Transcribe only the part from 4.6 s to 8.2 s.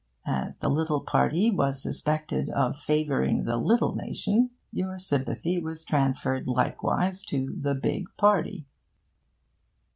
your sympathy was transferred likewise to the big